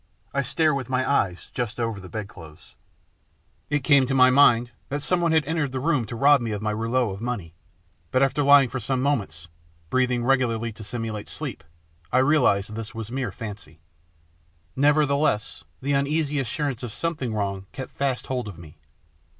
I 0.33 0.41
stared 0.41 0.75
with 0.75 0.89
my 0.89 1.07
eyes 1.07 1.51
just 1.53 1.79
over 1.79 1.99
the 1.99 2.09
bedclothes. 2.09 2.73
It 3.69 3.83
came 3.83 4.01
into 4.01 4.15
my 4.15 4.31
mind 4.31 4.71
that 4.89 5.03
someone 5.03 5.31
had 5.31 5.45
entered 5.45 5.71
the 5.73 5.79
room 5.79 6.05
to 6.07 6.15
rob 6.15 6.41
me 6.41 6.53
of 6.53 6.61
my 6.63 6.71
rouleau 6.71 7.11
of 7.11 7.21
money, 7.21 7.53
but 8.09 8.23
after 8.23 8.41
lying 8.41 8.67
for 8.67 8.79
some 8.79 8.99
moments, 8.99 9.47
breathing 9.91 10.23
regularly 10.25 10.71
to 10.71 10.83
simulate 10.83 11.29
sleep, 11.29 11.63
I 12.11 12.17
realised 12.17 12.73
this 12.73 12.95
was 12.95 13.11
mere 13.11 13.31
fancy. 13.31 13.79
Nevertheless, 14.75 15.65
the 15.83 15.91
uneasy 15.93 16.39
assurance 16.39 16.81
of 16.81 16.91
something 16.91 17.31
wrong 17.35 17.67
kept 17.71 17.91
fast 17.91 18.25
hold 18.25 18.47
of 18.47 18.57
me. 18.57 18.79